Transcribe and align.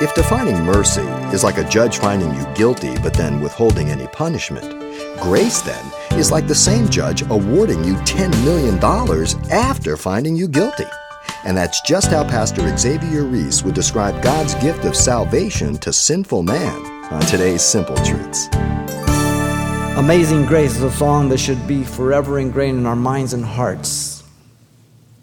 If 0.00 0.12
defining 0.16 0.64
mercy 0.64 1.06
is 1.32 1.44
like 1.44 1.56
a 1.56 1.68
judge 1.68 1.98
finding 1.98 2.34
you 2.34 2.44
guilty 2.56 2.98
but 2.98 3.14
then 3.14 3.40
withholding 3.40 3.90
any 3.90 4.08
punishment, 4.08 4.68
grace 5.22 5.62
then 5.62 5.84
is 6.18 6.32
like 6.32 6.48
the 6.48 6.54
same 6.54 6.88
judge 6.88 7.22
awarding 7.22 7.84
you 7.84 7.94
$10 7.98 8.44
million 8.44 8.82
after 9.52 9.96
finding 9.96 10.34
you 10.34 10.48
guilty. 10.48 10.86
And 11.44 11.56
that's 11.56 11.80
just 11.82 12.10
how 12.10 12.24
Pastor 12.24 12.76
Xavier 12.76 13.22
Reese 13.22 13.62
would 13.62 13.76
describe 13.76 14.20
God's 14.20 14.56
gift 14.56 14.84
of 14.84 14.96
salvation 14.96 15.76
to 15.78 15.92
sinful 15.92 16.42
man 16.42 16.84
on 17.12 17.20
today's 17.22 17.62
Simple 17.62 17.96
Truths. 17.98 18.48
Amazing 19.96 20.46
Grace 20.46 20.74
is 20.74 20.82
a 20.82 20.90
song 20.90 21.28
that 21.28 21.38
should 21.38 21.68
be 21.68 21.84
forever 21.84 22.40
ingrained 22.40 22.78
in 22.78 22.86
our 22.86 22.96
minds 22.96 23.32
and 23.32 23.44
hearts 23.44 24.24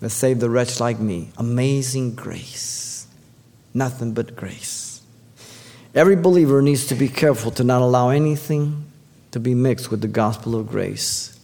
that 0.00 0.10
saved 0.10 0.40
the 0.40 0.50
wretch 0.50 0.78
like 0.78 1.00
me. 1.00 1.30
Amazing 1.38 2.14
grace. 2.16 2.87
Nothing 3.78 4.12
but 4.12 4.34
grace. 4.34 5.02
Every 5.94 6.16
believer 6.16 6.60
needs 6.62 6.88
to 6.88 6.96
be 6.96 7.08
careful 7.08 7.52
to 7.52 7.62
not 7.62 7.80
allow 7.80 8.08
anything 8.08 8.84
to 9.30 9.38
be 9.38 9.54
mixed 9.54 9.88
with 9.92 10.00
the 10.00 10.08
gospel 10.08 10.56
of 10.56 10.66
grace 10.66 11.38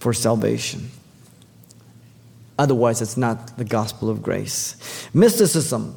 for 0.00 0.14
salvation. 0.14 0.90
Otherwise, 2.58 3.02
it's 3.02 3.18
not 3.18 3.58
the 3.58 3.66
gospel 3.66 4.08
of 4.08 4.22
grace. 4.22 4.76
Mysticism 5.12 5.94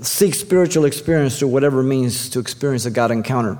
seeks 0.00 0.38
spiritual 0.38 0.84
experience 0.84 1.40
through 1.40 1.48
whatever 1.48 1.82
means 1.82 2.30
to 2.30 2.38
experience 2.38 2.86
a 2.86 2.90
God 2.92 3.10
encounter. 3.10 3.58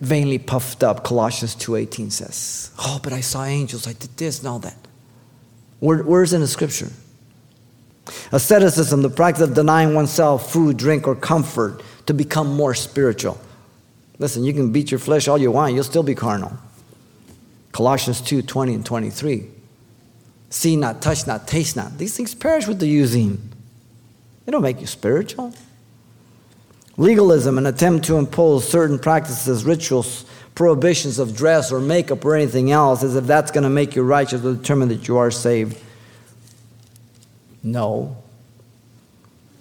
Vainly 0.00 0.38
puffed 0.38 0.84
up, 0.84 1.02
Colossians 1.02 1.56
2.18 1.56 2.12
says. 2.12 2.70
Oh, 2.78 3.00
but 3.02 3.12
I 3.12 3.22
saw 3.22 3.42
angels, 3.42 3.88
I 3.88 3.94
did 3.94 4.16
this 4.16 4.38
and 4.38 4.46
all 4.46 4.60
that. 4.60 4.78
Where, 5.80 6.04
where's 6.04 6.32
in 6.32 6.40
the 6.40 6.46
scripture? 6.46 6.92
Asceticism, 8.32 9.02
the 9.02 9.10
practice 9.10 9.42
of 9.42 9.54
denying 9.54 9.94
oneself 9.94 10.52
food, 10.52 10.76
drink, 10.76 11.06
or 11.06 11.14
comfort 11.14 11.82
to 12.06 12.14
become 12.14 12.54
more 12.54 12.74
spiritual. 12.74 13.40
Listen, 14.18 14.44
you 14.44 14.52
can 14.52 14.72
beat 14.72 14.90
your 14.90 15.00
flesh 15.00 15.28
all 15.28 15.38
you 15.38 15.50
want, 15.50 15.74
you'll 15.74 15.84
still 15.84 16.02
be 16.02 16.14
carnal. 16.14 16.56
Colossians 17.72 18.20
2 18.20 18.42
20 18.42 18.74
and 18.74 18.86
23. 18.86 19.46
See 20.50 20.76
not, 20.76 21.00
touch 21.00 21.26
not, 21.26 21.48
taste 21.48 21.76
not. 21.76 21.96
These 21.96 22.16
things 22.16 22.34
perish 22.34 22.66
with 22.66 22.78
the 22.78 22.86
using. 22.86 23.52
They 24.44 24.52
don't 24.52 24.62
make 24.62 24.80
you 24.80 24.86
spiritual. 24.86 25.54
Legalism, 26.98 27.56
an 27.56 27.66
attempt 27.66 28.04
to 28.06 28.18
impose 28.18 28.68
certain 28.68 28.98
practices, 28.98 29.64
rituals, 29.64 30.26
prohibitions 30.54 31.18
of 31.18 31.34
dress 31.34 31.72
or 31.72 31.80
makeup 31.80 32.22
or 32.24 32.34
anything 32.34 32.70
else, 32.70 33.02
as 33.02 33.16
if 33.16 33.24
that's 33.24 33.50
going 33.50 33.64
to 33.64 33.70
make 33.70 33.96
you 33.96 34.02
righteous 34.02 34.44
or 34.44 34.54
determine 34.54 34.88
that 34.88 35.08
you 35.08 35.16
are 35.16 35.30
saved. 35.30 35.78
No. 37.62 38.16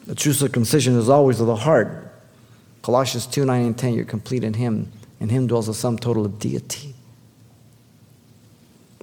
The 0.06 0.16
true 0.16 0.34
circumcision 0.34 0.98
is 0.98 1.10
always 1.10 1.40
of 1.40 1.48
the 1.48 1.56
heart. 1.56 2.12
Colossians 2.82 3.28
2 3.28 3.46
9 3.46 3.66
and 3.66 3.78
10, 3.78 3.94
you're 3.94 4.06
complete 4.06 4.44
in 4.44 4.54
Him. 4.54 4.92
In 5.20 5.30
Him 5.30 5.48
dwells 5.48 5.68
the 5.68 5.74
sum 5.74 5.98
total 5.98 6.26
of 6.26 6.40
deity. 6.40 6.96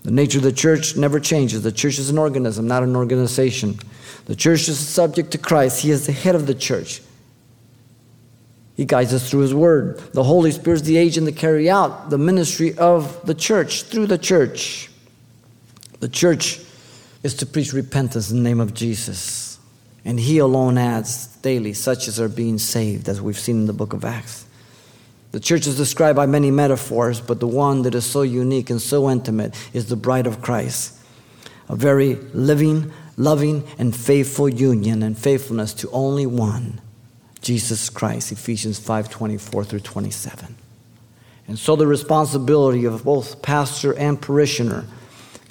The 0.02 0.10
nature 0.10 0.38
of 0.38 0.44
the 0.44 0.52
church 0.52 0.96
never 0.96 1.20
changes. 1.20 1.62
The 1.62 1.72
church 1.72 1.98
is 1.98 2.10
an 2.10 2.18
organism, 2.18 2.66
not 2.66 2.82
an 2.82 2.96
organization. 2.96 3.78
The 4.26 4.36
church 4.36 4.68
is 4.68 4.78
subject 4.78 5.30
to 5.32 5.38
Christ, 5.38 5.80
He 5.80 5.90
is 5.90 6.06
the 6.06 6.12
head 6.12 6.34
of 6.34 6.46
the 6.46 6.54
church. 6.54 7.02
He 8.76 8.84
guides 8.84 9.12
us 9.12 9.28
through 9.28 9.40
His 9.40 9.54
Word. 9.54 9.98
The 10.12 10.22
Holy 10.22 10.52
Spirit 10.52 10.76
is 10.76 10.82
the 10.84 10.96
agent 10.96 11.26
to 11.26 11.32
carry 11.32 11.68
out 11.68 12.10
the 12.10 12.18
ministry 12.18 12.76
of 12.78 13.24
the 13.26 13.34
church 13.34 13.84
through 13.84 14.06
the 14.06 14.18
church. 14.18 14.88
The 16.00 16.08
church 16.08 16.60
is 17.28 17.34
to 17.34 17.46
preach 17.46 17.74
repentance 17.74 18.30
in 18.30 18.38
the 18.38 18.42
name 18.42 18.58
of 18.58 18.72
Jesus. 18.72 19.58
And 20.02 20.18
He 20.18 20.38
alone 20.38 20.78
adds 20.78 21.26
daily 21.42 21.74
such 21.74 22.08
as 22.08 22.18
are 22.18 22.28
being 22.28 22.56
saved, 22.56 23.06
as 23.06 23.20
we've 23.20 23.38
seen 23.38 23.56
in 23.56 23.66
the 23.66 23.74
book 23.74 23.92
of 23.92 24.02
Acts. 24.02 24.46
The 25.32 25.40
church 25.40 25.66
is 25.66 25.76
described 25.76 26.16
by 26.16 26.24
many 26.24 26.50
metaphors, 26.50 27.20
but 27.20 27.38
the 27.38 27.46
one 27.46 27.82
that 27.82 27.94
is 27.94 28.06
so 28.06 28.22
unique 28.22 28.70
and 28.70 28.80
so 28.80 29.10
intimate 29.10 29.54
is 29.74 29.86
the 29.86 29.96
bride 29.96 30.26
of 30.26 30.40
Christ. 30.40 30.98
A 31.68 31.76
very 31.76 32.14
living, 32.32 32.90
loving, 33.18 33.62
and 33.78 33.94
faithful 33.94 34.48
union 34.48 35.02
and 35.02 35.18
faithfulness 35.18 35.74
to 35.74 35.90
only 35.90 36.24
one, 36.24 36.80
Jesus 37.42 37.90
Christ, 37.90 38.32
Ephesians 38.32 38.78
5 38.78 39.10
24 39.10 39.64
through 39.64 39.80
27. 39.80 40.56
And 41.46 41.58
so 41.58 41.76
the 41.76 41.86
responsibility 41.86 42.86
of 42.86 43.04
both 43.04 43.42
pastor 43.42 43.94
and 43.98 44.20
parishioner, 44.20 44.86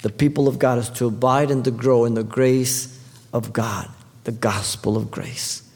the 0.02 0.10
people 0.10 0.48
of 0.48 0.58
God, 0.58 0.78
is 0.78 0.88
to 0.90 1.06
abide 1.06 1.50
and 1.50 1.64
to 1.64 1.70
grow 1.70 2.04
in 2.04 2.14
the 2.14 2.24
grace 2.24 2.98
of 3.32 3.52
God, 3.52 3.88
the 4.24 4.32
gospel 4.32 4.96
of 4.96 5.10
grace 5.10 5.68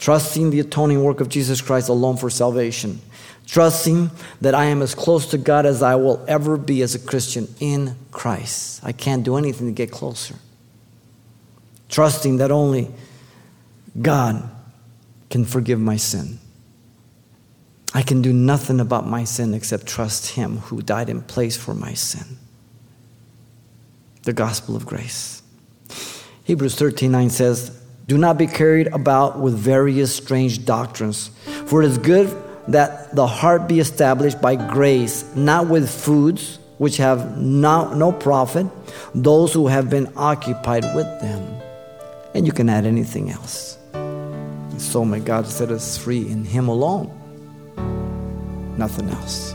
trusting 0.00 0.48
the 0.50 0.60
atoning 0.60 1.04
work 1.04 1.20
of 1.20 1.28
Jesus 1.28 1.60
Christ 1.60 1.88
alone 1.88 2.16
for 2.16 2.30
salvation, 2.30 3.00
trusting 3.46 4.10
that 4.40 4.54
I 4.54 4.64
am 4.64 4.80
as 4.82 4.94
close 4.94 5.26
to 5.30 5.38
God 5.38 5.66
as 5.66 5.82
I 5.82 5.94
will 5.94 6.24
ever 6.26 6.56
be 6.56 6.82
as 6.82 6.94
a 6.94 6.98
Christian 6.98 7.46
in 7.60 7.94
Christ. 8.10 8.80
I 8.82 8.92
can't 8.92 9.22
do 9.22 9.36
anything 9.36 9.66
to 9.66 9.72
get 9.72 9.90
closer. 9.90 10.36
Trusting 11.90 12.38
that 12.38 12.50
only 12.50 12.90
God 14.00 14.48
can 15.28 15.44
forgive 15.44 15.78
my 15.78 15.96
sin. 15.96 16.38
I 17.92 18.02
can 18.02 18.22
do 18.22 18.32
nothing 18.32 18.80
about 18.80 19.06
my 19.06 19.24
sin 19.24 19.52
except 19.52 19.86
trust 19.86 20.30
Him 20.30 20.58
who 20.58 20.80
died 20.80 21.10
in 21.10 21.20
place 21.22 21.56
for 21.56 21.74
my 21.74 21.92
sin. 21.92 22.38
The 24.22 24.32
gospel 24.32 24.76
of 24.76 24.86
grace. 24.86 25.42
Hebrews 26.44 26.74
13 26.74 27.10
9 27.10 27.30
says, 27.30 27.80
do 28.10 28.18
not 28.18 28.38
be 28.38 28.48
carried 28.48 28.88
about 28.88 29.38
with 29.38 29.54
various 29.54 30.12
strange 30.12 30.64
doctrines, 30.64 31.30
for 31.66 31.80
it 31.80 31.86
is 31.86 31.96
good 31.96 32.26
that 32.66 33.14
the 33.14 33.24
heart 33.24 33.68
be 33.68 33.78
established 33.78 34.42
by 34.42 34.56
grace, 34.56 35.24
not 35.36 35.68
with 35.68 35.88
foods 35.88 36.58
which 36.78 36.96
have 36.96 37.38
no, 37.38 37.94
no 37.94 38.10
profit, 38.10 38.66
those 39.14 39.52
who 39.52 39.68
have 39.68 39.88
been 39.88 40.12
occupied 40.16 40.82
with 40.92 41.06
them. 41.20 41.40
And 42.34 42.44
you 42.44 42.52
can 42.52 42.68
add 42.68 42.84
anything 42.84 43.30
else. 43.30 43.78
And 43.92 44.82
so 44.82 45.04
may 45.04 45.20
God 45.20 45.46
set 45.46 45.70
us 45.70 45.96
free 45.96 46.28
in 46.28 46.44
Him 46.44 46.66
alone, 46.66 47.12
nothing 48.76 49.08
else. 49.08 49.54